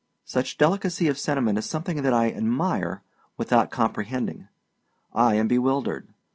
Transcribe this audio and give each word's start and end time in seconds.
Such 0.25 0.57
delicacy 0.57 1.07
of 1.09 1.19
sentiment 1.19 1.59
is 1.59 1.67
something 1.67 2.01
that 2.01 2.11
I 2.11 2.31
admire 2.31 3.03
without 3.37 3.69
comprehending. 3.69 4.47
I 5.13 5.35
am 5.35 5.47
bewildered. 5.47 6.11